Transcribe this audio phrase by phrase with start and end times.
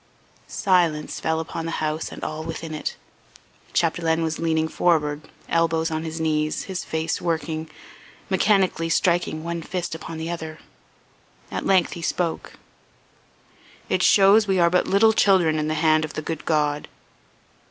[0.47, 2.95] Silence fell upon the house and all within it.
[3.71, 7.69] Chapdelaine was leaning forward, elbows on his knees, his face working,
[8.27, 10.57] mechanically striking one fist upon the other.
[11.51, 12.53] At length he spoke:
[13.89, 16.87] "It shows we are but little children in the hand of the good God.